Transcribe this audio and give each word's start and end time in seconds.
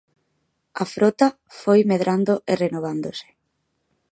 A 0.83 0.85
frota 0.93 1.27
foi 1.61 1.79
medrando 1.91 2.33
e 2.51 2.53
renovándose. 2.63 3.27